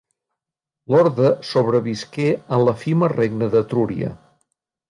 L'orde 0.93 1.27
sobrevisqué 1.51 2.27
en 2.57 2.65
l'efímer 2.69 3.13
Regne 3.15 3.55
d'Etrúria. 3.57 4.15